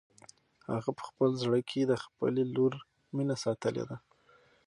[0.73, 2.73] هغه په خپل زړه کې د خپلې لور
[3.15, 3.97] مینه ساتلې ده.